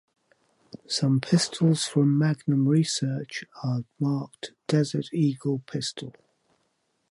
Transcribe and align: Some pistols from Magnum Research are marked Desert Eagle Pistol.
Some 0.87 1.19
pistols 1.21 1.85
from 1.85 2.17
Magnum 2.17 2.67
Research 2.67 3.45
are 3.61 3.81
marked 3.99 4.53
Desert 4.65 5.05
Eagle 5.13 5.59
Pistol. 5.67 6.15